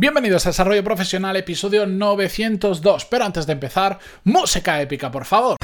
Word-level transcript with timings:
Bienvenidos 0.00 0.46
a 0.46 0.50
Desarrollo 0.50 0.84
Profesional, 0.84 1.34
episodio 1.34 1.84
902. 1.84 3.06
Pero 3.06 3.24
antes 3.24 3.48
de 3.48 3.54
empezar, 3.54 3.98
música 4.22 4.80
épica, 4.80 5.10
por 5.10 5.24
favor. 5.24 5.56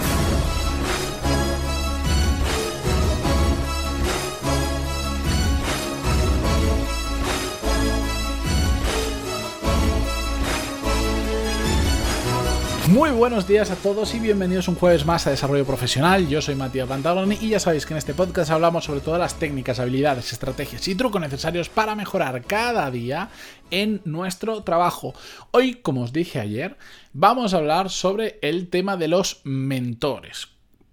Muy 13.04 13.12
buenos 13.12 13.46
días 13.46 13.70
a 13.70 13.76
todos 13.76 14.14
y 14.14 14.18
bienvenidos 14.18 14.66
un 14.66 14.76
jueves 14.76 15.04
más 15.04 15.26
a 15.26 15.30
Desarrollo 15.30 15.66
Profesional. 15.66 16.26
Yo 16.26 16.40
soy 16.40 16.54
Matías 16.54 16.88
Pantaloni 16.88 17.36
y 17.38 17.50
ya 17.50 17.60
sabéis 17.60 17.84
que 17.84 17.92
en 17.92 17.98
este 17.98 18.14
podcast 18.14 18.50
hablamos 18.50 18.86
sobre 18.86 19.02
todas 19.02 19.20
las 19.20 19.38
técnicas, 19.38 19.78
habilidades, 19.78 20.32
estrategias 20.32 20.88
y 20.88 20.94
trucos 20.94 21.20
necesarios 21.20 21.68
para 21.68 21.94
mejorar 21.96 22.42
cada 22.46 22.90
día 22.90 23.28
en 23.70 24.00
nuestro 24.06 24.62
trabajo. 24.62 25.12
Hoy, 25.50 25.74
como 25.74 26.00
os 26.00 26.14
dije 26.14 26.40
ayer, 26.40 26.78
vamos 27.12 27.52
a 27.52 27.58
hablar 27.58 27.90
sobre 27.90 28.38
el 28.40 28.68
tema 28.70 28.96
de 28.96 29.08
los 29.08 29.42
mentores. 29.44 30.48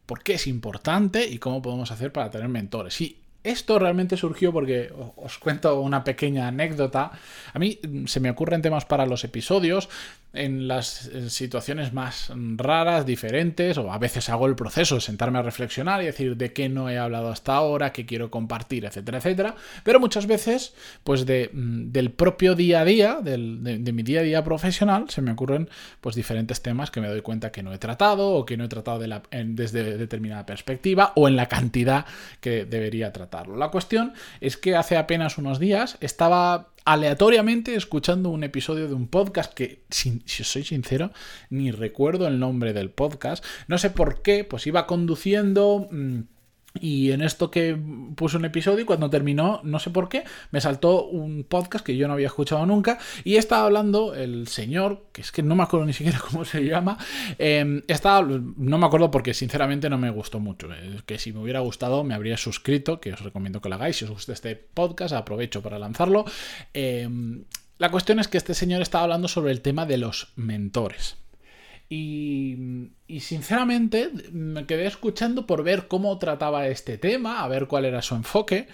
¿Por 0.06 0.22
qué 0.22 0.34
es 0.34 0.48
importante 0.48 1.26
y 1.26 1.38
cómo 1.38 1.62
podemos 1.62 1.92
hacer 1.92 2.12
para 2.12 2.30
tener 2.30 2.50
mentores? 2.50 3.00
Y 3.00 3.22
esto 3.44 3.80
realmente 3.80 4.18
surgió 4.18 4.52
porque 4.52 4.94
os 5.16 5.38
cuento 5.40 5.80
una 5.80 6.04
pequeña 6.04 6.48
anécdota. 6.48 7.12
A 7.54 7.58
mí 7.58 7.80
se 8.06 8.20
me 8.20 8.30
ocurren 8.30 8.62
temas 8.62 8.86
para 8.86 9.06
los 9.06 9.24
episodios 9.24 9.90
en 10.34 10.68
las 10.68 11.10
situaciones 11.28 11.94
más 11.94 12.32
raras, 12.56 13.06
diferentes, 13.06 13.78
o 13.78 13.92
a 13.92 13.98
veces 13.98 14.30
hago 14.30 14.48
el 14.48 14.56
proceso 14.56 14.96
de 14.96 15.02
sentarme 15.02 15.40
a 15.40 15.42
reflexionar 15.42 16.02
y 16.02 16.06
decir 16.06 16.38
de 16.38 16.54
qué 16.54 16.70
no 16.70 16.90
he 16.90 16.98
hablado 16.98 17.30
hasta 17.30 17.54
ahora, 17.54 17.92
qué 17.92 18.06
quiero 18.06 18.32
compartir, 18.32 18.86
etcétera, 18.86 19.18
etcétera. 19.18 19.56
Pero 19.84 20.00
muchas 20.00 20.28
veces, 20.28 20.74
pues 21.04 21.26
de, 21.26 21.50
mm, 21.52 21.92
del 21.92 22.12
propio 22.12 22.56
día 22.56 22.82
a 22.82 22.86
día, 22.86 23.20
de, 23.22 23.38
mi 23.38 24.04
día 24.04 24.22
a 24.22 24.24
día 24.24 24.44
profesional, 24.44 25.10
se 25.10 25.22
me 25.22 25.32
ocurren 25.32 25.70
pues 26.00 26.16
diferentes 26.16 26.62
temas 26.62 26.92
que 26.92 27.02
me 27.02 27.08
doy 27.08 27.22
cuenta 27.22 27.52
que 27.52 27.64
no 27.64 27.74
he 27.74 27.78
tratado 27.78 28.30
o 28.32 28.46
que 28.46 28.58
no 28.58 28.66
he 28.66 28.70
tratado 28.70 29.00
desde 29.00 29.98
determinada 29.98 30.46
perspectiva 30.46 31.14
o 31.16 31.28
en 31.28 31.36
la 31.36 31.48
cantidad 31.48 32.06
que 32.40 32.66
debería 32.66 33.12
tratarlo. 33.12 33.58
La 33.58 33.70
cuestión 33.70 34.14
es 34.40 34.58
que 34.58 34.76
hace 34.76 34.98
apenas 34.98 35.38
unos 35.38 35.60
días 35.60 35.98
estaba 36.00 36.71
aleatoriamente 36.86 37.76
escuchando 37.76 38.30
un 38.30 38.44
episodio 38.44 38.88
de 38.88 38.94
un 38.94 39.08
podcast 39.08 39.54
que, 39.54 39.84
si, 39.90 40.22
soy 40.26 40.64
sincero, 40.64 41.12
ni 41.50 41.72
recuerdo 41.72 42.28
el 42.28 42.40
nombre 42.40 42.74
del 42.74 42.90
podcast. 42.90 43.44
No 43.68 43.78
sé 43.78 43.90
por 43.90 44.22
qué, 44.22 44.44
pues 44.44 44.68
iba 44.68 44.88
conduciendo... 44.88 45.88
Mm, 45.92 46.22
y 46.80 47.12
en 47.12 47.22
esto 47.22 47.52
que 47.52 47.78
puse 48.16 48.38
un 48.38 48.46
episodio 48.46 48.82
y 48.82 48.86
cuando 48.86 49.10
terminó, 49.10 49.60
no 49.64 49.80
sé 49.80 49.90
por 49.90 50.08
qué, 50.08 50.24
me 50.52 50.62
saltó 50.62 51.06
un 51.06 51.44
podcast 51.44 51.86
que 51.86 51.98
yo 51.98 52.08
no 52.08 52.14
había 52.14 52.28
escuchado 52.28 52.66
nunca 52.66 52.98
y 53.24 53.36
estaba 53.36 53.66
hablando 53.66 54.16
el 54.16 54.48
señor, 54.48 55.06
que 55.12 55.22
es 55.22 55.32
que 55.32 55.44
no 55.44 55.56
me 55.56 55.64
acuerdo 55.64 55.86
ni 55.86 55.94
siquiera 55.94 56.20
cómo 56.32 56.46
se 56.46 56.64
llama, 56.64 56.98
eh, 57.38 57.84
estaba, 57.88 58.26
no 58.26 58.78
me 58.78 58.86
acuerdo 58.86 59.12
porque 59.12 59.34
sinceramente 59.34 59.90
no 59.90 59.98
me 59.98 60.10
gustó 60.10 60.40
mucho, 60.40 60.70
que 61.06 61.20
si 61.20 61.34
me 61.34 61.40
hubiera 61.40 61.60
gustado 61.60 62.04
me 62.04 62.14
habría 62.14 62.38
suscrito, 62.38 63.02
que 63.02 63.14
os 63.14 63.22
recomiendo 63.22 63.62
que 63.62 63.70
lo 63.70 63.76
hagáis, 63.76 63.98
si 63.98 64.06
os 64.06 64.12
gusta 64.12 64.34
este 64.34 64.56
podcast 64.56 65.14
aprovecho 65.14 65.62
para 65.62 65.78
lanzarlo. 65.78 66.26
Em, 66.74 67.44
la 67.78 67.90
cuestión 67.90 68.20
es 68.20 68.28
que 68.28 68.38
este 68.38 68.54
señor 68.54 68.82
estaba 68.82 69.06
hablando 69.06 69.28
sobre 69.28 69.52
el 69.52 69.62
tema 69.62 69.86
de 69.86 69.98
los 69.98 70.34
mentores. 70.36 71.18
Y, 71.90 72.56
y, 73.12 73.20
sinceramente 73.20 74.12
me 74.32 74.66
quedé 74.66 74.86
escuchando 74.86 75.46
por 75.46 75.64
ver 75.64 75.88
cómo 75.88 76.18
trataba 76.18 76.68
este 76.68 76.98
tema, 76.98 77.44
a 77.44 77.48
ver 77.48 77.68
cuál 77.68 77.86
era 77.86 78.02
su 78.02 78.16
enfoque. 78.16 78.68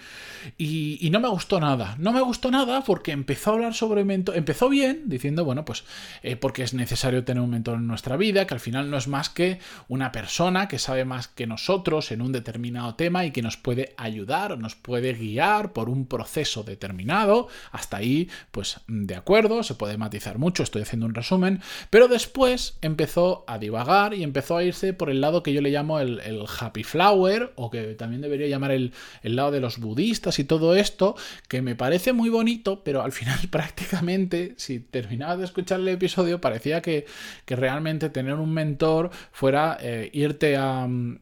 Y, 0.56 1.08
no 1.10 1.20
me 1.20 1.28
gustó 1.28 1.58
nada. 1.58 1.96
No 1.98 2.12
me 2.12 2.20
gustó 2.20 2.50
nada 2.50 2.82
porque 2.82 3.12
empezó 3.12 3.50
a 3.50 3.54
hablar 3.54 3.74
sobre 3.74 4.04
mentor. 4.04 4.36
Empezó 4.36 4.68
bien, 4.68 5.04
diciendo, 5.06 5.44
bueno, 5.44 5.64
pues 5.64 5.84
eh, 6.22 6.36
porque 6.36 6.62
es 6.62 6.74
necesario 6.74 7.24
tener 7.24 7.42
un 7.42 7.50
mentor 7.50 7.76
en 7.76 7.86
nuestra 7.86 8.16
vida, 8.16 8.46
que 8.46 8.54
al 8.54 8.60
final 8.60 8.90
no 8.90 8.96
es 8.96 9.08
más 9.08 9.30
que 9.30 9.58
una 9.88 10.12
persona 10.12 10.68
que 10.68 10.78
sabe 10.78 11.04
más 11.04 11.28
que 11.28 11.46
nosotros 11.46 12.12
en 12.12 12.22
un 12.22 12.32
determinado 12.32 12.94
tema 12.94 13.24
y 13.24 13.30
que 13.30 13.42
nos 13.42 13.56
puede 13.56 13.94
ayudar 13.96 14.38
nos 14.58 14.74
puede 14.74 15.12
guiar 15.14 15.72
por 15.72 15.88
un 15.88 16.06
proceso 16.06 16.62
determinado. 16.62 17.48
Hasta 17.72 17.98
ahí, 17.98 18.28
pues 18.50 18.80
de 18.86 19.16
acuerdo, 19.16 19.62
se 19.62 19.74
puede 19.74 19.96
matizar 19.96 20.38
mucho, 20.38 20.62
estoy 20.62 20.82
haciendo 20.82 21.06
un 21.06 21.14
resumen. 21.14 21.60
Pero 21.90 22.08
después 22.08 22.78
empezó 22.80 23.44
a 23.46 23.58
divagar 23.58 24.14
y 24.14 24.22
empezó 24.28 24.56
a 24.56 24.64
irse 24.64 24.92
por 24.92 25.10
el 25.10 25.20
lado 25.20 25.42
que 25.42 25.52
yo 25.52 25.60
le 25.60 25.70
llamo 25.70 26.00
el, 26.00 26.20
happy 26.60 26.84
flower, 26.84 27.52
o 27.56 27.70
que 27.70 27.94
también 27.94 28.22
debería 28.22 28.46
llamar 28.46 28.70
el, 28.70 28.92
el 29.22 29.36
lado 29.36 29.50
de 29.50 29.60
los 29.60 29.78
budistas 29.78 30.38
y 30.38 30.44
todo 30.44 30.74
esto, 30.74 31.16
que 31.48 31.62
me 31.62 31.74
parece 31.74 32.12
muy 32.12 32.28
bonito, 32.30 32.82
pero 32.84 33.02
al 33.02 33.12
final 33.12 33.38
prácticamente, 33.50 34.54
si 34.56 34.80
terminaba 34.80 35.36
de 35.36 35.44
escuchar 35.44 35.80
el 35.80 35.88
episodio, 35.88 36.40
parecía 36.40 36.80
que, 36.80 37.06
realmente 37.46 38.08
tener 38.10 38.34
un 38.34 38.52
mentor 38.52 39.10
fuera 39.32 39.78
eh, 39.80 40.10
irte 40.12 40.56
a 40.56 40.86
mm, 40.86 41.18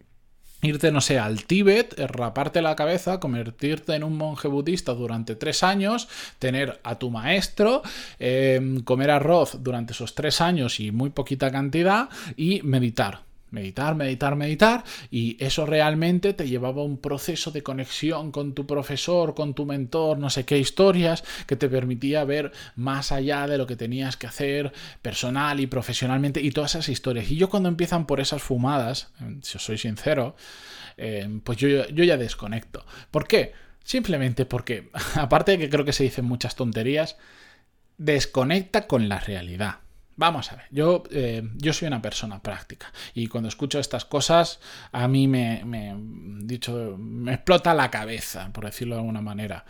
irte, 0.66 0.92
no 0.92 1.00
sé, 1.00 1.18
al 1.18 1.44
Tíbet, 1.44 1.98
eh, 1.98 2.06
raparte 2.06 2.62
la 2.62 2.76
cabeza, 2.76 3.20
convertirte 3.20 3.94
en 3.94 4.04
un 4.04 4.16
monje 4.16 4.48
budista 4.48 4.94
durante 4.94 5.36
tres 5.36 5.62
años, 5.62 6.08
tener 6.38 6.80
a 6.82 6.98
tu 6.98 7.10
maestro, 7.10 7.82
em, 8.18 8.80
comer 8.82 9.10
arroz 9.10 9.58
durante 9.62 9.92
esos 9.92 10.14
tres 10.14 10.40
años 10.40 10.80
y 10.80 10.92
muy 10.92 11.10
poquita 11.10 11.50
cantidad 11.50 12.08
y 12.36 12.62
meditar. 12.62 13.26
Meditar, 13.56 13.94
meditar, 13.94 14.36
meditar, 14.36 14.84
y 15.10 15.42
eso 15.42 15.64
realmente 15.64 16.34
te 16.34 16.46
llevaba 16.46 16.82
a 16.82 16.84
un 16.84 16.98
proceso 16.98 17.50
de 17.50 17.62
conexión 17.62 18.30
con 18.30 18.52
tu 18.52 18.66
profesor, 18.66 19.34
con 19.34 19.54
tu 19.54 19.64
mentor, 19.64 20.18
no 20.18 20.28
sé 20.28 20.44
qué 20.44 20.58
historias, 20.58 21.24
que 21.46 21.56
te 21.56 21.70
permitía 21.70 22.22
ver 22.24 22.52
más 22.74 23.12
allá 23.12 23.46
de 23.46 23.56
lo 23.56 23.66
que 23.66 23.74
tenías 23.74 24.18
que 24.18 24.26
hacer 24.26 24.74
personal 25.00 25.58
y 25.58 25.66
profesionalmente, 25.66 26.42
y 26.42 26.50
todas 26.50 26.74
esas 26.74 26.90
historias. 26.90 27.30
Y 27.30 27.36
yo 27.36 27.48
cuando 27.48 27.70
empiezan 27.70 28.06
por 28.06 28.20
esas 28.20 28.42
fumadas, 28.42 29.08
si 29.40 29.56
os 29.56 29.64
soy 29.64 29.78
sincero, 29.78 30.36
eh, 30.98 31.40
pues 31.42 31.56
yo, 31.56 31.88
yo 31.88 32.04
ya 32.04 32.18
desconecto. 32.18 32.84
¿Por 33.10 33.26
qué? 33.26 33.54
Simplemente 33.82 34.44
porque, 34.44 34.90
aparte 35.14 35.52
de 35.52 35.58
que 35.58 35.70
creo 35.70 35.86
que 35.86 35.94
se 35.94 36.04
dicen 36.04 36.26
muchas 36.26 36.56
tonterías, 36.56 37.16
desconecta 37.96 38.86
con 38.86 39.08
la 39.08 39.18
realidad. 39.18 39.85
Vamos 40.18 40.50
a 40.50 40.56
ver, 40.56 40.64
yo, 40.70 41.02
eh, 41.10 41.42
yo 41.56 41.74
soy 41.74 41.88
una 41.88 42.00
persona 42.00 42.40
práctica 42.42 42.90
y 43.12 43.26
cuando 43.26 43.48
escucho 43.48 43.78
estas 43.78 44.06
cosas 44.06 44.60
a 44.90 45.06
mí 45.08 45.28
me, 45.28 45.62
me, 45.64 45.94
dicho, 46.44 46.96
me 46.98 47.34
explota 47.34 47.74
la 47.74 47.90
cabeza, 47.90 48.50
por 48.52 48.64
decirlo 48.64 48.94
de 48.94 49.00
alguna 49.02 49.20
manera 49.20 49.66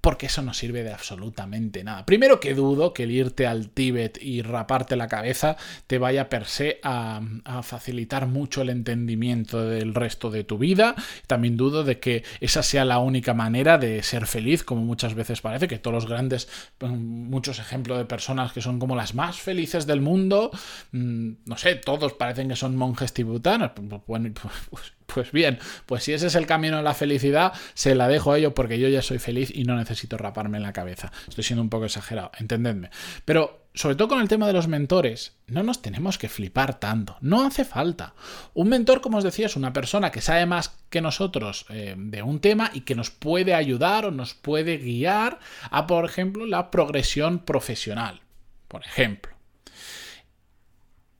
porque 0.00 0.26
eso 0.26 0.42
no 0.42 0.54
sirve 0.54 0.82
de 0.82 0.92
absolutamente 0.92 1.84
nada. 1.84 2.06
Primero 2.06 2.40
que 2.40 2.54
dudo 2.54 2.92
que 2.92 3.04
el 3.04 3.10
irte 3.10 3.46
al 3.46 3.68
Tíbet 3.70 4.18
y 4.22 4.42
raparte 4.42 4.96
la 4.96 5.08
cabeza 5.08 5.56
te 5.86 5.98
vaya 5.98 6.28
per 6.28 6.46
se 6.46 6.80
a, 6.82 7.20
facilitar 7.62 8.26
mucho 8.26 8.62
el 8.62 8.70
entendimiento 8.70 9.64
del 9.64 9.94
resto 9.94 10.30
de 10.30 10.44
tu 10.44 10.58
vida. 10.58 10.94
También 11.26 11.56
dudo 11.56 11.84
de 11.84 12.00
que 12.00 12.24
esa 12.40 12.62
sea 12.62 12.84
la 12.84 12.98
única 12.98 13.34
manera 13.34 13.78
de 13.78 14.02
ser 14.02 14.26
feliz, 14.26 14.64
como 14.64 14.82
muchas 14.82 15.14
veces 15.14 15.40
parece, 15.40 15.68
que 15.68 15.78
todos 15.78 15.94
los 15.94 16.06
grandes, 16.06 16.48
pues, 16.78 16.92
muchos 16.92 17.58
ejemplos 17.58 17.98
de 17.98 18.04
personas 18.04 18.52
que 18.52 18.62
son 18.62 18.78
como 18.78 18.96
las 18.96 19.14
más 19.14 19.38
felices 19.38 19.86
del 19.86 20.00
mundo, 20.00 20.50
mm, 20.92 21.30
no 21.44 21.56
sé, 21.56 21.74
todos 21.76 22.14
parecen 22.14 22.48
que 22.48 22.56
son 22.56 22.76
monjes 22.76 23.12
tibetanos. 23.12 23.72
Bueno, 24.06 24.30
pues, 24.70 24.94
pues 25.14 25.32
bien, 25.32 25.58
pues 25.86 26.04
si 26.04 26.12
ese 26.12 26.26
es 26.26 26.34
el 26.34 26.46
camino 26.46 26.78
de 26.78 26.82
la 26.82 26.94
felicidad, 26.94 27.52
se 27.74 27.94
la 27.94 28.08
dejo 28.08 28.32
a 28.32 28.38
ellos 28.38 28.52
porque 28.54 28.78
yo 28.78 28.88
ya 28.88 29.02
soy 29.02 29.18
feliz 29.18 29.50
y 29.54 29.64
no 29.64 29.76
necesito 29.76 30.16
raparme 30.16 30.58
en 30.58 30.62
la 30.62 30.72
cabeza. 30.72 31.12
Estoy 31.28 31.44
siendo 31.44 31.62
un 31.62 31.70
poco 31.70 31.86
exagerado, 31.86 32.30
entendedme. 32.38 32.90
Pero 33.24 33.60
sobre 33.74 33.94
todo 33.94 34.08
con 34.08 34.20
el 34.20 34.28
tema 34.28 34.46
de 34.46 34.52
los 34.52 34.66
mentores, 34.66 35.36
no 35.46 35.62
nos 35.62 35.80
tenemos 35.80 36.18
que 36.18 36.28
flipar 36.28 36.80
tanto, 36.80 37.16
no 37.20 37.46
hace 37.46 37.64
falta. 37.64 38.14
Un 38.52 38.68
mentor, 38.68 39.00
como 39.00 39.18
os 39.18 39.24
decía, 39.24 39.46
es 39.46 39.56
una 39.56 39.72
persona 39.72 40.10
que 40.10 40.20
sabe 40.20 40.44
más 40.46 40.76
que 40.90 41.00
nosotros 41.00 41.66
eh, 41.68 41.94
de 41.96 42.22
un 42.22 42.40
tema 42.40 42.70
y 42.74 42.80
que 42.80 42.96
nos 42.96 43.10
puede 43.10 43.54
ayudar 43.54 44.06
o 44.06 44.10
nos 44.10 44.34
puede 44.34 44.78
guiar 44.78 45.38
a, 45.70 45.86
por 45.86 46.04
ejemplo, 46.04 46.46
la 46.46 46.70
progresión 46.70 47.40
profesional. 47.40 48.22
Por 48.66 48.84
ejemplo. 48.84 49.32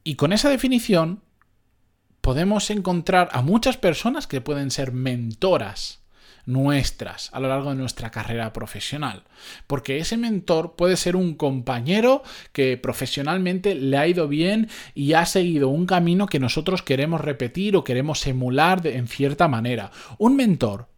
Y 0.03 0.17
con 0.17 0.33
esa 0.33 0.49
definición 0.49 1.23
podemos 2.21 2.71
encontrar 2.71 3.29
a 3.33 3.43
muchas 3.43 3.77
personas 3.77 4.27
que 4.27 4.41
pueden 4.41 4.71
ser 4.71 4.93
mentoras 4.93 6.01
nuestras 6.47 7.31
a 7.33 7.41
lo 7.41 7.49
largo 7.49 7.71
de 7.71 7.77
nuestra 7.77 8.11
carrera 8.11 8.53
profesional. 8.53 9.25
Porque 9.67 9.99
ese 9.99 10.17
mentor 10.17 10.75
puede 10.77 10.97
ser 10.97 11.17
un 11.17 11.35
compañero 11.35 12.23
que 12.53 12.77
profesionalmente 12.77 13.75
le 13.75 13.97
ha 13.97 14.07
ido 14.07 14.29
bien 14.29 14.69
y 14.95 15.15
ha 15.15 15.27
seguido 15.27 15.69
un 15.69 15.87
camino 15.87 16.27
que 16.27 16.41
nosotros 16.41 16.83
queremos 16.83 17.21
repetir 17.21 17.77
o 17.77 17.85
queremos 17.85 18.27
emular 18.27 18.87
en 18.87 19.07
cierta 19.07 19.49
manera. 19.49 19.91
Un 20.19 20.37
mentor 20.37 20.89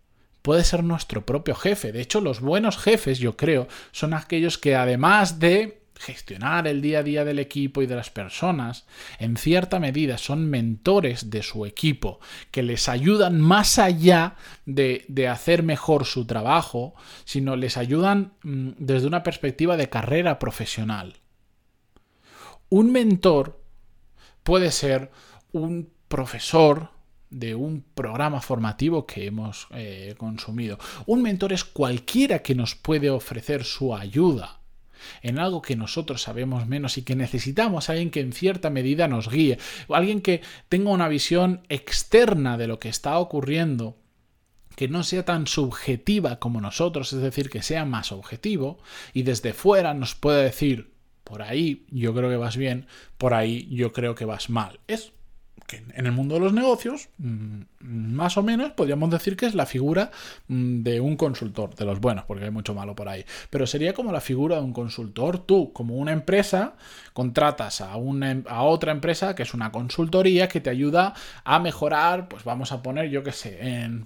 puede 0.42 0.64
ser 0.64 0.82
nuestro 0.82 1.24
propio 1.24 1.54
jefe. 1.54 1.92
De 1.92 2.00
hecho, 2.00 2.20
los 2.20 2.40
buenos 2.40 2.76
jefes, 2.78 3.18
yo 3.18 3.36
creo, 3.36 3.68
son 3.92 4.14
aquellos 4.14 4.58
que 4.58 4.74
además 4.74 5.38
de 5.38 5.81
gestionar 6.02 6.66
el 6.66 6.82
día 6.82 6.98
a 6.98 7.02
día 7.02 7.24
del 7.24 7.38
equipo 7.38 7.80
y 7.80 7.86
de 7.86 7.94
las 7.94 8.10
personas, 8.10 8.86
en 9.18 9.36
cierta 9.36 9.78
medida 9.78 10.18
son 10.18 10.50
mentores 10.50 11.30
de 11.30 11.42
su 11.42 11.64
equipo, 11.64 12.18
que 12.50 12.62
les 12.62 12.88
ayudan 12.88 13.40
más 13.40 13.78
allá 13.78 14.34
de, 14.66 15.06
hacer 15.30 15.62
mejor 15.62 16.04
su 16.04 16.26
trabajo, 16.26 16.94
sino 17.24 17.54
les 17.54 17.76
ayudan 17.76 18.32
mm, 18.42 18.70
desde 18.78 19.06
una 19.06 19.22
perspectiva 19.22 19.76
de 19.76 19.88
carrera 19.88 20.38
profesional. 20.40 21.14
Un 22.68 22.90
mentor 22.90 23.62
puede 24.42 24.72
ser 24.72 25.12
un 25.52 25.90
profesor 26.08 26.90
de 27.30 27.54
un 27.54 27.84
programa 27.94 28.40
formativo 28.40 29.06
que 29.06 29.26
hemos 29.26 29.68
eh, 29.70 30.14
consumido. 30.18 30.78
Un 31.06 31.22
mentor 31.22 31.52
es 31.52 31.64
cualquiera 31.64 32.40
que 32.40 32.54
nos 32.54 32.74
puede 32.74 33.08
ofrecer 33.08 33.64
su 33.64 33.94
ayuda 33.94 34.61
en 35.22 35.38
algo 35.38 35.62
que 35.62 35.76
nosotros 35.76 36.22
sabemos 36.22 36.66
menos 36.66 36.98
y 36.98 37.02
que 37.02 37.16
necesitamos 37.16 37.88
alguien 37.90 38.10
que 38.10 38.20
en 38.20 38.32
cierta 38.32 38.70
medida 38.70 39.08
nos 39.08 39.28
guíe, 39.28 39.58
o 39.88 39.94
alguien 39.94 40.20
que 40.20 40.42
tenga 40.68 40.90
una 40.90 41.08
visión 41.08 41.62
externa 41.68 42.56
de 42.56 42.66
lo 42.66 42.78
que 42.78 42.88
está 42.88 43.18
ocurriendo 43.18 43.96
que 44.76 44.88
no 44.88 45.02
sea 45.02 45.24
tan 45.24 45.46
subjetiva 45.46 46.38
como 46.38 46.60
nosotros, 46.60 47.12
es 47.12 47.20
decir, 47.20 47.50
que 47.50 47.62
sea 47.62 47.84
más 47.84 48.10
objetivo 48.12 48.78
y 49.12 49.22
desde 49.22 49.52
fuera 49.52 49.94
nos 49.94 50.14
pueda 50.14 50.42
decir, 50.42 50.92
por 51.24 51.42
ahí 51.42 51.86
yo 51.90 52.14
creo 52.14 52.30
que 52.30 52.36
vas 52.36 52.56
bien, 52.56 52.86
por 53.18 53.34
ahí 53.34 53.68
yo 53.70 53.92
creo 53.92 54.14
que 54.14 54.24
vas 54.24 54.50
mal. 54.50 54.80
Es 54.86 55.12
en 55.70 56.06
el 56.06 56.12
mundo 56.12 56.34
de 56.34 56.40
los 56.40 56.52
negocios, 56.52 57.08
mm, 57.18 57.62
más 57.80 58.36
o 58.36 58.42
menos, 58.42 58.72
podríamos 58.72 59.10
decir 59.10 59.36
que 59.36 59.46
es 59.46 59.54
la 59.54 59.66
figura 59.66 60.10
mm, 60.48 60.82
de 60.82 61.00
un 61.00 61.16
consultor, 61.16 61.74
de 61.74 61.84
los 61.84 62.00
buenos, 62.00 62.24
porque 62.24 62.44
hay 62.44 62.50
mucho 62.50 62.74
malo 62.74 62.94
por 62.94 63.08
ahí. 63.08 63.24
Pero 63.50 63.66
sería 63.66 63.94
como 63.94 64.12
la 64.12 64.20
figura 64.20 64.56
de 64.56 64.62
un 64.62 64.72
consultor. 64.72 65.38
Tú, 65.38 65.72
como 65.72 65.96
una 65.96 66.12
empresa, 66.12 66.74
contratas 67.12 67.80
a, 67.80 67.96
una, 67.96 68.30
em, 68.30 68.44
a 68.48 68.62
otra 68.62 68.92
empresa 68.92 69.34
que 69.34 69.42
es 69.42 69.54
una 69.54 69.72
consultoría 69.72 70.48
que 70.48 70.60
te 70.60 70.70
ayuda 70.70 71.14
a 71.44 71.58
mejorar, 71.58 72.28
pues 72.28 72.44
vamos 72.44 72.72
a 72.72 72.82
poner, 72.82 73.10
yo 73.10 73.22
qué 73.22 73.32
sé, 73.32 73.58
en 73.60 74.04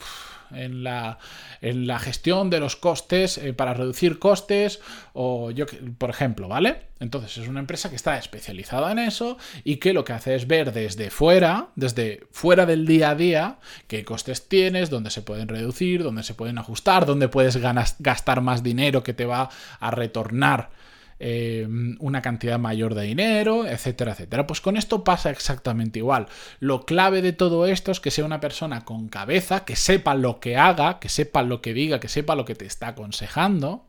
en 0.51 0.85
la, 0.85 1.19
en 1.61 1.87
la 1.87 1.99
gestión 1.99 2.51
de 2.51 2.61
los 2.61 2.77
costes 2.77 3.39
eh, 3.39 3.53
para 3.53 3.75
reducir 3.75 4.19
costes 4.19 4.81
o 5.13 5.51
yo 5.51 5.67
por 5.99 6.11
ejemplo, 6.11 6.49
¿vale? 6.49 6.87
Entonces 6.99 7.37
es 7.39 7.49
una 7.49 7.61
empresa 7.61 7.91
que 7.91 7.97
está 7.97 8.17
especializada 8.17 8.91
en 8.91 8.99
eso 8.99 9.37
y 9.65 9.77
que 9.77 9.93
lo 9.93 10.05
que 10.05 10.15
hace 10.15 10.35
es 10.35 10.47
ver 10.47 10.73
desde 10.73 11.11
fuera, 11.11 11.69
desde 11.77 12.27
fuera 12.31 12.65
del 12.65 12.87
día 12.87 13.11
a 13.11 13.15
día, 13.15 13.59
qué 13.87 14.05
costes 14.05 14.49
tienes, 14.49 14.89
dónde 14.89 15.11
se 15.11 15.23
pueden 15.23 15.49
reducir, 15.49 16.03
dónde 16.03 16.23
se 16.23 16.35
pueden 16.35 16.59
ajustar, 16.59 17.05
dónde 17.05 17.29
puedes 17.29 17.59
gastar 17.99 18.41
más 18.41 18.63
dinero 18.63 19.03
que 19.03 19.13
te 19.13 19.27
va 19.27 19.51
a 19.79 19.91
retornar 19.91 20.71
eh, 21.19 21.67
una 21.99 22.23
cantidad 22.23 22.59
mayor 22.59 22.95
de 22.95 23.03
dinero, 23.05 23.67
etcétera, 23.67 24.13
etcétera. 24.13 24.47
Pues 24.47 24.61
con 24.61 24.77
esto 24.77 25.05
pasa 25.05 25.31
exactamente 25.31 25.99
igual. 25.99 26.27
Lo 26.61 26.85
clave 26.85 27.23
de 27.23 27.33
todo 27.33 27.67
esto 27.67 27.91
es 27.91 28.01
que 28.01 28.11
sea 28.11 28.25
una 28.25 28.41
persona 28.41 28.85
con 28.85 29.09
cabeza, 29.09 29.65
que 29.65 29.77
sepa 29.77 30.15
lo 30.15 30.41
que 30.41 30.57
haga, 30.57 30.99
que 30.99 31.09
sepa 31.09 31.43
lo 31.43 31.63
que 31.63 31.75
diga, 31.75 32.01
que 32.01 32.09
sepa 32.09 32.35
lo 32.35 32.45
que 32.45 32.55
te 32.55 32.67
está 32.67 32.89
aconsejando, 32.89 33.87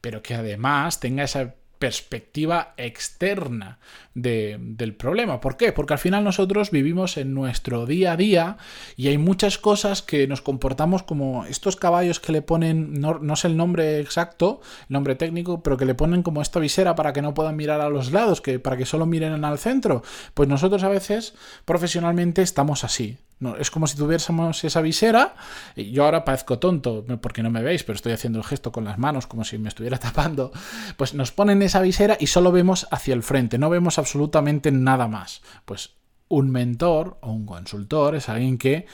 pero 0.00 0.22
que 0.22 0.34
además 0.34 1.00
tenga 1.00 1.24
esa 1.24 1.54
perspectiva 1.84 2.72
externa 2.78 3.78
del 4.14 4.94
problema. 4.94 5.42
¿Por 5.42 5.58
qué? 5.58 5.70
Porque 5.70 5.92
al 5.92 5.98
final 5.98 6.24
nosotros 6.24 6.70
vivimos 6.70 7.18
en 7.18 7.34
nuestro 7.34 7.84
día 7.84 8.12
a 8.12 8.16
día 8.16 8.56
y 8.96 9.08
hay 9.08 9.18
muchas 9.18 9.58
cosas 9.58 10.00
que 10.00 10.26
nos 10.26 10.40
comportamos 10.40 11.02
como 11.02 11.44
estos 11.44 11.76
caballos 11.76 12.20
que 12.20 12.32
le 12.32 12.40
ponen, 12.40 13.02
no, 13.02 13.36
sé 13.36 13.48
el 13.48 13.58
nombre 13.58 14.00
exacto, 14.00 14.62
el 14.88 14.94
nombre 14.94 15.14
técnico, 15.14 15.62
pero 15.62 15.76
que 15.76 15.84
le 15.84 15.94
ponen 15.94 16.22
como 16.22 16.40
esta 16.40 16.58
visera 16.58 16.94
para 16.94 17.12
que 17.12 17.20
no 17.20 17.34
puedan 17.34 17.54
mirar 17.54 17.82
a 17.82 17.90
los 17.90 18.12
lados, 18.12 18.40
que 18.40 18.58
para 18.58 18.78
que 18.78 18.86
solo 18.86 19.04
miren 19.04 19.44
al 19.44 19.58
centro. 19.58 20.02
Pues 20.32 20.48
nosotros 20.48 20.84
a 20.84 20.88
veces 20.88 21.34
profesionalmente 21.66 22.40
estamos 22.40 22.82
así. 22.82 23.18
Es 23.58 23.70
como 23.70 23.86
si 23.86 23.96
tuviésemos 23.96 24.64
esa 24.64 24.80
visera. 24.80 25.34
Y 25.76 25.90
yo 25.90 26.04
ahora 26.04 26.24
parezco 26.24 26.58
tonto 26.58 27.04
porque 27.20 27.42
no 27.42 27.50
me 27.50 27.62
veis, 27.62 27.84
pero 27.84 27.96
estoy 27.96 28.12
haciendo 28.12 28.38
el 28.38 28.44
gesto 28.44 28.72
con 28.72 28.84
las 28.84 28.98
manos 28.98 29.26
como 29.26 29.44
si 29.44 29.58
me 29.58 29.68
estuviera 29.68 29.98
tapando. 29.98 30.52
Pues 30.96 31.14
nos 31.14 31.32
ponen 31.32 31.62
esa 31.62 31.80
visera 31.80 32.16
y 32.18 32.26
solo 32.26 32.52
vemos 32.52 32.86
hacia 32.90 33.14
el 33.14 33.22
frente, 33.22 33.58
no 33.58 33.70
vemos 33.70 33.98
absolutamente 33.98 34.72
nada 34.72 35.08
más. 35.08 35.42
Pues 35.64 35.96
un 36.28 36.50
mentor 36.50 37.18
o 37.20 37.32
un 37.32 37.46
consultor 37.46 38.16
es 38.16 38.28
alguien 38.28 38.58
que 38.58 38.86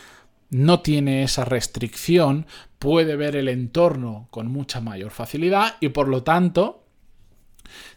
no 0.51 0.81
tiene 0.81 1.23
esa 1.23 1.45
restricción, 1.45 2.47
puede 2.79 3.17
ver 3.17 3.37
el 3.37 3.49
entorno 3.49 4.27
con 4.31 4.49
mucha 4.49 4.81
mayor 4.81 5.13
facilidad 5.13 5.77
y 5.81 5.91
por 5.91 6.09
lo 6.09 6.25
tanto 6.25 6.85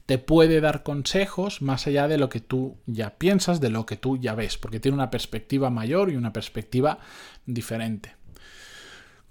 te 0.05 0.17
puede 0.17 0.61
dar 0.61 0.83
consejos 0.83 1.61
más 1.61 1.87
allá 1.87 2.07
de 2.07 2.17
lo 2.17 2.29
que 2.29 2.39
tú 2.39 2.77
ya 2.85 3.11
piensas, 3.17 3.61
de 3.61 3.69
lo 3.69 3.85
que 3.85 3.97
tú 3.97 4.17
ya 4.17 4.35
ves, 4.35 4.57
porque 4.57 4.79
tiene 4.79 4.95
una 4.95 5.09
perspectiva 5.09 5.69
mayor 5.69 6.11
y 6.11 6.15
una 6.15 6.33
perspectiva 6.33 6.99
diferente. 7.45 8.15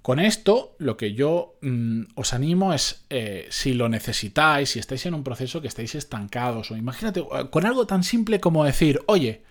Con 0.03 0.19
esto, 0.19 0.75
lo 0.79 0.97
que 0.97 1.15
yo 1.15 1.55
mm, 1.63 2.03
os 2.17 2.35
animo 2.35 2.75
es, 2.75 3.05
eh, 3.09 3.47
si 3.51 3.73
lo 3.73 3.89
necesitáis, 3.89 4.71
si 4.71 4.81
estáis 4.81 5.07
en 5.07 5.15
un 5.15 5.23
proceso 5.23 5.61
que 5.61 5.69
estáis 5.69 5.95
estancados, 5.95 6.73
o 6.73 6.77
imagínate, 6.77 7.21
eh, 7.21 7.51
con 7.51 7.65
algo 7.65 7.87
tan 7.87 8.03
simple 8.03 8.41
como 8.41 8.65
decir, 8.65 9.01
oye, 9.07 9.45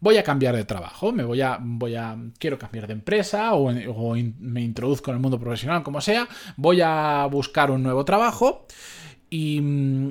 voy 0.00 0.16
a 0.16 0.24
cambiar 0.24 0.56
de 0.56 0.64
trabajo, 0.64 1.12
me 1.12 1.22
voy 1.22 1.42
a, 1.42 1.58
voy 1.60 1.96
a, 1.96 2.16
quiero 2.38 2.58
cambiar 2.58 2.86
de 2.86 2.94
empresa 2.94 3.52
o, 3.52 3.70
me 4.14 4.62
introduzco 4.62 5.10
en 5.10 5.16
el 5.18 5.22
mundo 5.22 5.38
profesional, 5.38 5.82
como 5.82 6.00
sea, 6.00 6.26
voy 6.56 6.80
a 6.80 7.26
buscar 7.30 7.70
un 7.70 7.82
nuevo 7.82 8.02
trabajo 8.06 8.66
y, 9.28 9.60
mm, 9.60 10.10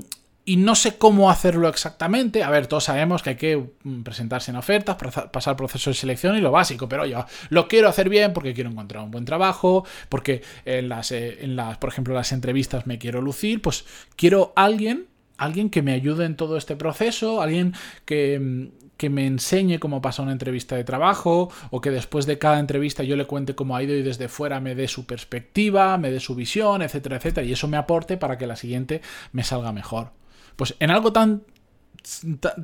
y 0.49 0.55
no 0.55 0.73
sé 0.73 0.97
cómo 0.97 1.29
hacerlo 1.29 1.69
exactamente. 1.69 2.41
A 2.41 2.49
ver, 2.49 2.65
todos 2.65 2.85
sabemos 2.85 3.21
que 3.21 3.29
hay 3.29 3.35
que 3.35 3.69
mm, 3.83 4.01
presentarse 4.01 4.49
en 4.49 4.57
ofertas, 4.57 4.97
pasar 5.31 5.55
proceso 5.55 5.91
de 5.91 5.93
selección 5.93 6.35
y 6.35 6.41
lo 6.41 6.49
básico, 6.49 6.89
pero 6.89 7.05
yo 7.05 7.23
lo 7.49 7.67
quiero 7.67 7.87
hacer 7.87 8.09
bien 8.09 8.33
porque 8.33 8.55
quiero 8.55 8.71
encontrar 8.71 9.03
un 9.03 9.11
buen 9.11 9.25
trabajo, 9.25 9.85
porque 10.09 10.41
en 10.65 10.89
las, 10.89 11.11
eh, 11.11 11.37
en 11.41 11.55
las 11.55 11.77
por 11.77 11.91
ejemplo, 11.91 12.15
las 12.15 12.31
entrevistas 12.31 12.87
me 12.87 12.97
quiero 12.97 13.21
lucir, 13.21 13.61
pues 13.61 13.85
quiero 14.15 14.51
alguien, 14.55 15.05
alguien 15.37 15.69
que 15.69 15.83
me 15.83 15.93
ayude 15.93 16.25
en 16.25 16.35
todo 16.35 16.57
este 16.57 16.75
proceso, 16.75 17.43
alguien 17.43 17.75
que, 18.05 18.39
mm, 18.39 18.87
que 18.97 19.11
me 19.11 19.27
enseñe 19.27 19.77
cómo 19.77 20.01
pasa 20.01 20.23
una 20.23 20.31
entrevista 20.31 20.75
de 20.75 20.83
trabajo 20.83 21.51
o 21.69 21.79
que 21.79 21.91
después 21.91 22.25
de 22.25 22.39
cada 22.39 22.57
entrevista 22.57 23.03
yo 23.03 23.15
le 23.15 23.27
cuente 23.27 23.53
cómo 23.53 23.75
ha 23.75 23.83
ido 23.83 23.93
y 23.93 24.01
desde 24.01 24.29
fuera 24.29 24.59
me 24.59 24.73
dé 24.73 24.87
su 24.87 25.05
perspectiva, 25.05 25.95
me 25.99 26.09
dé 26.09 26.19
su 26.19 26.33
visión, 26.33 26.81
etcétera, 26.81 27.17
etcétera, 27.17 27.45
y 27.45 27.51
eso 27.51 27.67
me 27.67 27.77
aporte 27.77 28.17
para 28.17 28.39
que 28.39 28.47
la 28.47 28.55
siguiente 28.55 29.01
me 29.31 29.43
salga 29.43 29.71
mejor. 29.71 30.17
Pues 30.59 30.75
en 30.81 30.91
algo 30.91 31.13
tan, 31.13 31.43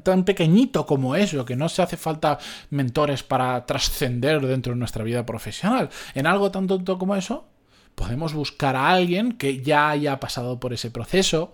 tan, 0.04 0.26
pequeñito 0.26 0.86
como 0.86 1.16
eso, 1.16 1.46
que 1.46 1.56
no 1.56 1.70
se 1.70 1.82
hace 1.82 1.96
falta 1.96 2.40
mentores 2.70 3.24
para 3.24 3.66
trascender 3.66 4.46
dentro 4.46 4.74
de 4.74 4.80
nuestra 4.80 5.06
vida 5.06 5.26
profesional, 5.26 5.90
en 6.14 6.28
algo 6.28 6.52
tan 6.52 6.68
tonto 6.68 6.98
como 7.00 7.16
eso, 7.16 7.48
podemos 7.96 8.34
buscar 8.34 8.76
a 8.76 8.90
alguien 8.90 9.32
que 9.32 9.62
ya 9.62 9.90
haya 9.90 10.20
pasado 10.20 10.60
por 10.60 10.74
ese 10.74 10.92
proceso, 10.92 11.54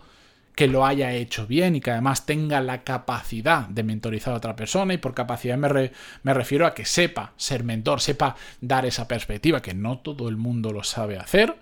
que 0.55 0.65
lo 0.65 0.83
haya 0.83 1.13
hecho 1.13 1.45
bien 1.45 1.75
y 1.75 1.79
que 1.79 1.91
además 1.91 2.25
tenga 2.25 2.59
la 2.59 2.83
capacidad 2.83 3.67
de 3.67 3.83
mentorizar 3.83 4.33
a 4.33 4.37
otra 4.37 4.55
persona. 4.55 4.95
Y 4.95 4.97
por 4.97 5.13
capacidad 5.13 5.59
me, 5.59 5.91
me, 6.23 6.33
refiero 6.33 6.65
a 6.65 6.73
que 6.73 6.85
sepa 6.85 7.33
ser 7.37 7.63
mentor, 7.63 8.01
sepa 8.01 8.35
dar 8.61 8.87
esa 8.87 9.07
perspectiva, 9.07 9.61
que 9.61 9.75
no 9.75 9.99
todo 9.99 10.27
el 10.27 10.37
mundo 10.37 10.71
lo 10.73 10.83
sabe 10.83 11.19
hacer, 11.19 11.55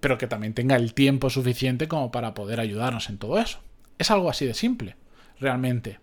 pero 0.00 0.16
que 0.16 0.28
también 0.28 0.54
tenga 0.54 0.76
el 0.76 0.94
tiempo 0.94 1.28
suficiente 1.28 1.88
como 1.88 2.10
para 2.10 2.32
poder 2.32 2.58
ayudarnos 2.58 3.10
en 3.10 3.18
todo 3.18 3.38
eso. 3.38 3.58
Es 3.98 4.10
algo 4.10 4.30
así 4.30 4.46
de 4.46 4.54
simple, 4.54 4.96
realmente. 5.40 5.98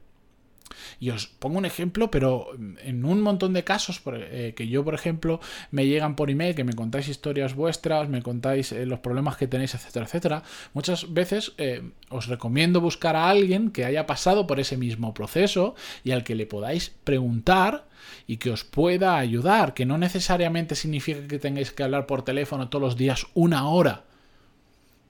Y 0.99 1.09
os 1.09 1.27
pongo 1.27 1.57
un 1.57 1.65
ejemplo, 1.65 2.09
pero 2.11 2.47
en 2.83 3.05
un 3.05 3.21
montón 3.21 3.53
de 3.53 3.63
casos 3.63 4.01
eh, 4.13 4.53
que 4.55 4.67
yo, 4.67 4.83
por 4.83 4.93
ejemplo, 4.93 5.39
me 5.71 5.87
llegan 5.87 6.15
por 6.15 6.29
email, 6.29 6.55
que 6.55 6.63
me 6.63 6.73
contáis 6.73 7.07
historias 7.07 7.55
vuestras, 7.55 8.09
me 8.09 8.21
contáis 8.21 8.71
eh, 8.71 8.85
los 8.85 8.99
problemas 8.99 9.37
que 9.37 9.47
tenéis, 9.47 9.75
etcétera, 9.75 10.05
etcétera, 10.05 10.43
muchas 10.73 11.13
veces 11.13 11.53
eh, 11.57 11.91
os 12.09 12.27
recomiendo 12.27 12.81
buscar 12.81 13.15
a 13.15 13.29
alguien 13.29 13.71
que 13.71 13.85
haya 13.85 14.05
pasado 14.05 14.47
por 14.47 14.59
ese 14.59 14.77
mismo 14.77 15.13
proceso 15.13 15.75
y 16.03 16.11
al 16.11 16.23
que 16.23 16.35
le 16.35 16.45
podáis 16.45 16.91
preguntar 17.03 17.87
y 18.27 18.37
que 18.37 18.51
os 18.51 18.63
pueda 18.63 19.17
ayudar, 19.17 19.73
que 19.73 19.85
no 19.85 19.97
necesariamente 19.97 20.75
significa 20.75 21.27
que 21.27 21.39
tengáis 21.39 21.71
que 21.71 21.83
hablar 21.83 22.05
por 22.05 22.23
teléfono 22.23 22.69
todos 22.69 22.81
los 22.81 22.97
días 22.97 23.27
una 23.33 23.67
hora. 23.67 24.03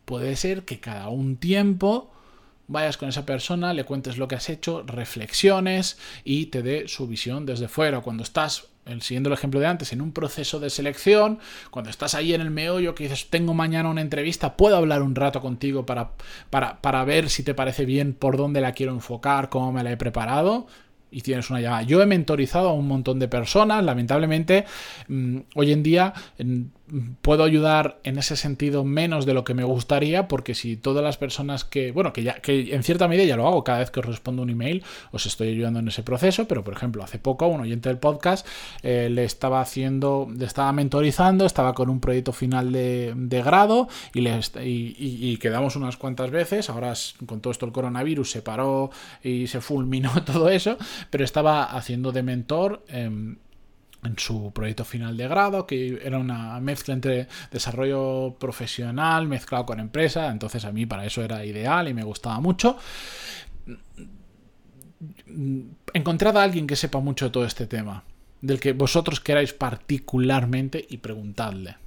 Puede 0.05 0.35
ser 0.35 0.65
que 0.65 0.79
cada 0.79 1.09
un 1.09 1.37
tiempo 1.37 2.11
vayas 2.67 2.97
con 2.97 3.09
esa 3.09 3.25
persona, 3.25 3.73
le 3.73 3.83
cuentes 3.83 4.17
lo 4.17 4.27
que 4.27 4.35
has 4.35 4.49
hecho, 4.49 4.83
reflexiones 4.83 5.97
y 6.23 6.47
te 6.47 6.61
dé 6.61 6.87
su 6.87 7.07
visión 7.07 7.45
desde 7.45 7.67
fuera. 7.67 8.01
Cuando 8.01 8.23
estás, 8.23 8.67
siguiendo 8.99 9.29
el 9.29 9.33
ejemplo 9.33 9.59
de 9.59 9.67
antes, 9.67 9.93
en 9.93 10.01
un 10.01 10.11
proceso 10.11 10.59
de 10.59 10.69
selección, 10.69 11.39
cuando 11.71 11.89
estás 11.89 12.15
ahí 12.15 12.33
en 12.33 12.41
el 12.41 12.51
meollo 12.51 12.95
que 12.95 13.03
dices, 13.03 13.29
tengo 13.29 13.53
mañana 13.53 13.89
una 13.89 14.01
entrevista, 14.01 14.57
puedo 14.57 14.75
hablar 14.75 15.01
un 15.01 15.15
rato 15.15 15.41
contigo 15.41 15.85
para, 15.85 16.11
para, 16.49 16.81
para 16.81 17.03
ver 17.05 17.29
si 17.29 17.43
te 17.43 17.53
parece 17.53 17.85
bien 17.85 18.13
por 18.13 18.37
dónde 18.37 18.61
la 18.61 18.73
quiero 18.73 18.93
enfocar, 18.93 19.49
cómo 19.49 19.71
me 19.71 19.83
la 19.83 19.91
he 19.91 19.97
preparado 19.97 20.67
y 21.11 21.21
tienes 21.21 21.49
una 21.49 21.61
llamada. 21.61 21.83
Yo 21.83 22.01
he 22.01 22.05
mentorizado 22.05 22.69
a 22.69 22.73
un 22.73 22.87
montón 22.87 23.19
de 23.19 23.27
personas, 23.27 23.83
lamentablemente, 23.83 24.65
mm, 25.07 25.37
hoy 25.55 25.71
en 25.71 25.81
día 25.83 26.13
puedo 27.21 27.43
ayudar 27.43 27.99
en 28.03 28.17
ese 28.19 28.35
sentido 28.35 28.83
menos 28.83 29.25
de 29.25 29.33
lo 29.33 29.43
que 29.43 29.53
me 29.53 29.63
gustaría, 29.63 30.27
porque 30.27 30.53
si 30.53 30.77
todas 30.77 31.03
las 31.03 31.17
personas 31.17 31.63
que, 31.65 31.91
bueno, 31.91 32.13
que 32.13 32.23
ya, 32.23 32.35
que 32.35 32.75
en 32.75 32.83
cierta 32.83 33.07
medida 33.07 33.23
ya 33.23 33.35
lo 33.35 33.47
hago 33.47 33.63
cada 33.63 33.79
vez 33.79 33.89
que 33.89 33.99
os 33.99 34.05
respondo 34.05 34.43
un 34.43 34.49
email, 34.51 34.83
os 35.11 35.25
estoy 35.25 35.49
ayudando 35.49 35.79
en 35.79 35.87
ese 35.87 36.03
proceso, 36.03 36.47
pero 36.47 36.63
por 36.63 36.73
ejemplo, 36.73 37.03
hace 37.03 37.17
poco 37.17 37.47
un 37.47 37.61
oyente 37.61 37.89
del 37.89 37.97
podcast 37.97 38.47
eh, 38.83 39.09
le 39.11 39.23
estaba 39.23 39.61
haciendo, 39.61 40.27
le 40.35 40.45
estaba 40.45 40.71
mentorizando, 40.73 41.45
estaba 41.45 41.73
con 41.73 41.89
un 41.89 41.99
proyecto 41.99 42.33
final 42.33 42.71
de, 42.71 43.41
grado 43.45 43.87
y, 44.13 44.21
le, 44.21 44.39
y, 44.63 45.37
quedamos 45.37 45.75
unas 45.75 45.97
cuantas 45.97 46.31
veces, 46.31 46.69
ahora 46.69 46.93
con 47.25 47.41
todo 47.41 47.51
esto 47.51 47.65
el 47.65 47.71
coronavirus 47.71 48.31
se 48.31 48.41
paró 48.41 48.91
y 49.23 49.47
se 49.47 49.59
fulminó 49.59 50.11
todo 50.25 50.49
eso, 50.49 50.77
pero 51.09 51.23
estaba 51.23 51.63
haciendo 51.63 52.11
de 52.11 52.23
mentor. 52.23 52.83
Em, 52.87 53.37
en 54.05 54.17
su 54.17 54.51
proyecto 54.51 54.85
final 54.85 55.17
de 55.17 55.27
grado, 55.27 55.65
que 55.65 55.99
era 56.03 56.17
una 56.17 56.59
mezcla 56.59 56.93
entre 56.93 57.27
desarrollo 57.51 58.35
profesional 58.39 59.27
mezclado 59.27 59.65
con 59.65 59.79
empresa, 59.79 60.29
entonces 60.31 60.65
a 60.65 60.71
mí 60.71 60.85
para 60.85 61.05
eso 61.05 61.23
era 61.23 61.45
ideal 61.45 61.87
y 61.87 61.93
me 61.93 62.03
gustaba 62.03 62.39
mucho. 62.39 62.77
Encontrad 65.93 66.37
a 66.37 66.43
alguien 66.43 66.67
que 66.67 66.75
sepa 66.75 66.99
mucho 66.99 67.25
de 67.25 67.31
todo 67.31 67.45
este 67.45 67.67
tema, 67.67 68.03
del 68.41 68.59
que 68.59 68.73
vosotros 68.73 69.19
queráis 69.19 69.53
particularmente 69.53 70.85
y 70.89 70.97
preguntadle. 70.97 71.77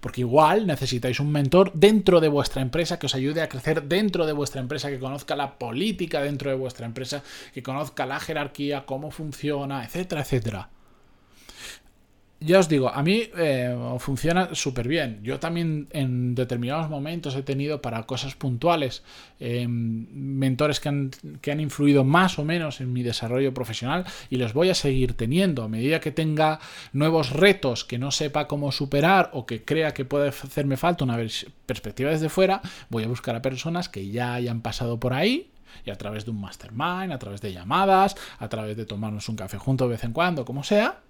Porque 0.00 0.22
igual 0.22 0.66
necesitáis 0.66 1.20
un 1.20 1.30
mentor 1.30 1.72
dentro 1.72 2.20
de 2.20 2.26
vuestra 2.26 2.60
empresa 2.60 2.98
que 2.98 3.06
os 3.06 3.14
ayude 3.14 3.40
a 3.40 3.48
crecer 3.48 3.84
dentro 3.84 4.26
de 4.26 4.32
vuestra 4.32 4.60
empresa, 4.60 4.90
que 4.90 4.98
conozca 4.98 5.36
la 5.36 5.58
política 5.58 6.22
dentro 6.22 6.50
de 6.50 6.56
vuestra 6.56 6.86
empresa, 6.86 7.22
que 7.54 7.62
conozca 7.62 8.04
la 8.04 8.18
jerarquía, 8.18 8.84
cómo 8.84 9.12
funciona, 9.12 9.84
etcétera, 9.84 10.22
etcétera 10.22 10.70
ya 12.38 12.58
os 12.58 12.68
digo, 12.68 12.90
a 12.90 13.02
mí 13.02 13.22
eh, 13.36 13.74
funciona 13.98 14.54
súper 14.54 14.86
bien. 14.88 15.20
Yo 15.22 15.40
también 15.40 15.88
en 15.90 16.34
determinados 16.34 16.90
momentos 16.90 17.34
he 17.34 17.42
tenido 17.42 17.80
para 17.80 18.02
cosas 18.02 18.34
puntuales 18.34 19.02
em, 19.40 20.06
mentores 20.12 20.78
que 20.78 20.88
han, 20.90 21.10
que 21.40 21.50
han, 21.50 21.60
influido 21.60 22.04
más 22.04 22.38
o 22.38 22.44
menos 22.44 22.82
en 22.82 22.92
mi 22.92 23.02
desarrollo 23.02 23.54
profesional 23.54 24.04
y 24.28 24.36
los 24.36 24.52
voy 24.52 24.68
a 24.68 24.74
seguir 24.74 25.14
teniendo. 25.16 25.62
A 25.62 25.68
medida 25.68 26.00
que 26.00 26.12
tenga 26.12 26.60
nuevos 26.92 27.30
retos 27.30 27.84
que 27.84 27.98
no 27.98 28.10
sepa 28.10 28.46
cómo 28.46 28.70
superar 28.70 29.30
o 29.32 29.46
que 29.46 29.64
crea 29.64 29.94
que 29.94 30.04
puede 30.04 30.28
hacerme 30.28 30.76
falta 30.76 31.04
una 31.04 31.18
perspectiva 31.64 32.10
desde 32.10 32.28
fuera, 32.28 32.60
voy 32.90 33.04
a 33.04 33.08
buscar 33.08 33.34
a 33.34 33.40
personas 33.40 33.88
que 33.88 34.10
ya 34.10 34.34
hayan 34.34 34.60
pasado 34.60 35.00
por 35.00 35.14
ahí 35.14 35.50
y 35.86 35.90
a 35.90 35.96
través 35.96 36.26
de 36.26 36.32
un 36.32 36.40
mastermind, 36.40 37.12
a 37.12 37.18
través 37.18 37.40
de 37.40 37.52
llamadas, 37.52 38.14
a 38.38 38.48
través 38.48 38.76
de 38.76 38.84
tomarnos 38.84 39.28
un 39.28 39.36
café 39.36 39.58
juntos 39.58 39.88
de 39.88 39.92
vez 39.92 40.04
en 40.04 40.12
cuando, 40.12 40.44
como 40.44 40.62
sea, 40.64 41.00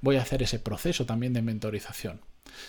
voy 0.00 0.16
a 0.16 0.22
hacer 0.22 0.42
ese 0.42 0.58
proceso 0.58 1.06
también 1.06 1.32
de 1.32 1.42
mentorización. 1.42 2.20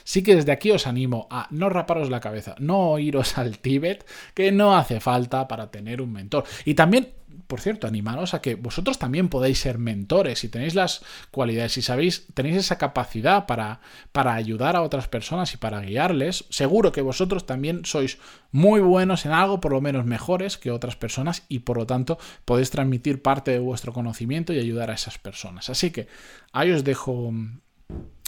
Sí 0.04 0.24
que 0.24 0.36
desde 0.36 0.52
aquí 0.52 0.72
os 0.72 0.88
animo 0.88 1.28
a 1.30 1.48
no 1.52 1.70
raparos 1.70 2.10
la 2.10 2.20
cabeza, 2.20 2.56
no 2.60 3.00
iros 3.00 3.38
al 3.38 3.60
Tíbet, 3.60 4.06
que 4.34 4.52
no 4.52 4.78
hace 4.78 5.00
falta 5.00 5.48
para 5.48 5.72
tener 5.72 6.02
un 6.02 6.12
mentor. 6.12 6.46
Y 6.66 6.74
también 6.74 7.14
por 7.48 7.62
cierto, 7.62 7.88
animaros 7.88 8.34
a 8.34 8.42
que 8.42 8.56
vosotros 8.56 9.00
también 9.00 9.30
podéis 9.30 9.60
ser 9.60 9.78
mentores 9.78 10.44
y 10.44 10.50
tenéis 10.50 10.76
las 10.76 11.02
cualidades 11.32 11.78
y 11.78 11.82
sabéis, 11.82 12.28
tenéis 12.34 12.58
esa 12.58 12.78
capacidad 12.78 13.46
para, 13.46 13.80
para 14.12 14.34
ayudar 14.34 14.76
a 14.76 14.82
otras 14.82 15.08
personas 15.08 15.54
y 15.54 15.58
para 15.58 15.82
guiarles. 15.82 16.46
Seguro 16.50 16.92
que 16.92 17.02
vosotros 17.02 17.46
también 17.46 17.86
sois 17.86 18.18
muy 18.52 18.82
buenos 18.82 19.26
en 19.26 19.32
algo, 19.32 19.62
por 19.62 19.72
lo 19.72 19.82
menos 19.82 20.06
mejores 20.06 20.58
que 20.58 20.72
otras 20.72 20.96
personas 20.96 21.44
y 21.48 21.60
por 21.60 21.78
lo 21.78 21.86
tanto 21.86 22.18
podéis 22.44 22.70
transmitir 22.70 23.22
parte 23.22 23.52
de 23.52 23.60
vuestro 23.60 23.94
conocimiento 23.94 24.52
y 24.52 24.60
ayudar 24.60 24.92
a 24.92 24.96
esas 24.96 25.18
personas. 25.18 25.70
Así 25.70 25.92
que 25.92 26.08
ahí 26.52 26.72
os 26.72 26.84
dejo 26.84 27.34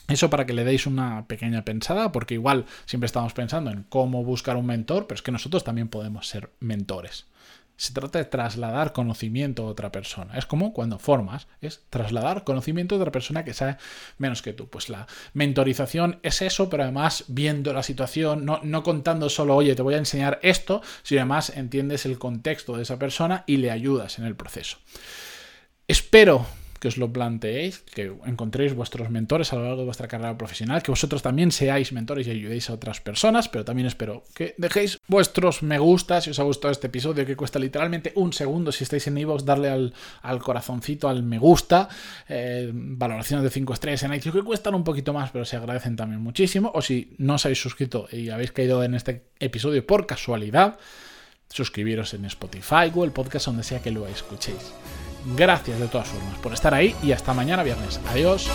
eso 0.10 0.30
para 0.30 0.46
que 0.46 0.54
le 0.54 0.64
deis 0.64 0.86
una 0.86 1.28
pequeña 1.28 1.64
pensada, 1.64 2.12
porque 2.12 2.34
igual 2.34 2.66
siempre 2.86 3.06
estamos 3.06 3.34
pensando 3.34 3.72
en 3.72 3.84
cómo 3.84 4.24
buscar 4.24 4.58
un 4.58 4.66
mentor, 4.66 5.08
pero 5.08 5.16
es 5.16 5.22
que 5.22 5.32
nosotros 5.32 5.64
también 5.64 5.88
podemos 5.88 6.28
ser 6.28 6.52
mentores. 6.60 7.26
Se 7.78 7.94
trata 7.94 8.20
de 8.20 8.26
trasladar 8.26 8.92
conocimiento 8.92 9.64
a 9.64 9.70
otra 9.70 9.90
persona. 9.90 10.38
Es 10.38 10.46
como 10.46 10.74
cuando 10.74 11.00
formas, 11.00 11.48
es 11.62 11.86
trasladar 11.90 12.44
conocimiento 12.44 12.96
a 12.96 12.98
otra 12.98 13.14
persona 13.14 13.46
que 13.46 13.54
sabe 13.54 13.78
menos 14.18 14.42
que 14.42 14.52
tú. 14.52 14.68
Pues 14.68 14.90
la 14.90 15.08
mentorización 15.34 16.20
es 16.22 16.42
eso, 16.42 16.70
pero 16.70 16.84
además 16.84 17.24
viendo 17.30 17.72
la 17.72 17.84
situación, 17.84 18.44
no, 18.44 18.60
no 18.64 18.84
contando 18.84 19.30
solo, 19.30 19.56
oye, 19.56 19.76
te 19.76 19.82
voy 19.82 19.94
a 19.94 20.00
enseñar 20.00 20.40
esto, 20.44 20.82
sino 21.04 21.22
además 21.22 21.52
entiendes 21.56 22.06
el 22.06 22.20
contexto 22.20 22.76
de 22.76 22.84
esa 22.84 23.00
persona 23.00 23.46
y 23.48 23.58
le 23.58 23.72
ayudas 23.72 24.20
en 24.20 24.26
el 24.26 24.36
proceso. 24.36 24.78
Espero 25.88 26.46
que 26.80 26.88
os 26.88 26.98
lo 26.98 27.12
planteéis, 27.12 27.80
que 27.94 28.12
encontréis 28.26 28.74
vuestros 28.74 29.10
mentores 29.10 29.52
a 29.54 29.58
lo 29.58 29.64
largo 29.64 29.80
de 29.80 29.86
vuestra 29.86 30.08
carrera 30.08 30.38
profesional, 30.38 30.82
que 30.82 30.92
vosotros 30.92 31.22
también 31.22 31.52
seáis 31.52 31.92
mentores 31.92 32.28
y 32.28 32.32
ayudéis 32.32 32.70
a 32.70 32.74
otras 32.74 33.02
personas, 33.02 33.50
pero 33.50 33.66
también 33.66 33.88
espero 33.88 34.24
que 34.34 34.56
dejéis 34.58 35.00
vuestros 35.08 35.62
me 35.62 35.78
gusta 35.78 36.22
si 36.22 36.30
os 36.30 36.40
ha 36.40 36.44
gustado 36.44 36.72
este 36.72 36.88
episodio, 36.88 37.26
que 37.26 37.36
cuesta 37.36 37.60
literalmente 37.60 38.14
un 38.16 38.34
segundo 38.34 38.72
si 38.72 38.84
estáis 38.84 39.08
en 39.08 39.18
iVoox, 39.18 39.46
darle 39.46 39.70
al, 39.70 40.40
corazoncito, 40.40 41.10
al 41.10 41.24
me 41.24 41.38
gusta, 41.38 41.90
eh, 42.28 42.70
valoraciones 42.74 43.44
de 43.44 43.50
5 43.50 43.74
estrellas 43.74 44.04
en 44.04 44.14
iTunes, 44.14 44.36
que 44.36 44.44
cuestan 44.44 44.76
un 44.76 44.84
poquito 44.84 45.14
más, 45.14 45.32
pero 45.32 45.46
se 45.46 45.58
agradecen 45.58 45.96
también 45.96 46.22
muchísimo, 46.22 46.72
o 46.74 46.82
si 46.82 47.14
no 47.18 47.36
os 47.36 47.46
habéis 47.46 47.62
suscrito 47.62 48.08
y 48.12 48.30
habéis 48.30 48.52
caído 48.52 48.84
en 48.84 48.96
este 48.96 49.24
episodio 49.40 49.86
por 49.86 50.06
casualidad, 50.06 50.78
suscribiros 51.50 52.14
en 52.14 52.26
Spotify 52.26 52.92
o 52.94 53.04
el 53.04 53.12
podcast 53.12 53.48
donde 53.48 53.64
sea 53.64 53.82
que 53.82 53.92
lo 53.92 54.08
escuchéis. 54.08 54.72
Gracias 55.26 55.80
de 55.80 55.88
todas 55.88 56.08
formas 56.08 56.38
por 56.40 56.54
estar 56.54 56.74
ahí 56.74 56.96
y 57.04 57.12
hasta 57.12 57.34
mañana 57.34 57.64
viernes. 57.64 58.00
Adiós. 58.10 58.50